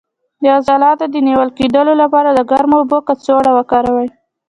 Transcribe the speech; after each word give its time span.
د 0.41 0.43
عضلاتو 0.57 1.05
د 1.13 1.15
نیول 1.27 1.49
کیدو 1.57 1.81
لپاره 2.01 2.29
د 2.33 2.39
ګرمو 2.51 2.77
اوبو 2.81 2.97
کڅوړه 3.07 3.51
وکاروئ 3.57 4.07